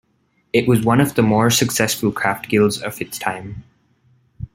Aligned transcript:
It 0.51 0.67
was 0.67 0.81
one 0.83 0.99
of 0.99 1.13
the 1.13 1.21
more 1.21 1.51
successful 1.51 2.11
craft 2.11 2.49
guilds 2.49 2.81
of 2.81 2.99
its 2.99 3.19
time. 3.19 3.63